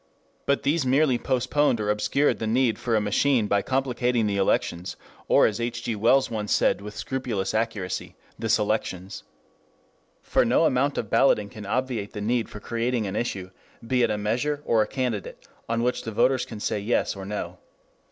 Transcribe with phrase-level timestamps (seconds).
[0.47, 4.95] But these merely postponed or obscured the need for a machine by complicating the elections,
[5.27, 5.83] or as H.
[5.83, 5.95] G.
[5.95, 9.21] Wells once said with scrupulous accuracy, the selections.
[10.23, 13.51] For no amount of balloting can obviate the need of creating an issue,
[13.85, 17.23] be it a measure or a candidate, on which the voters can say Yes, or
[17.23, 17.59] No.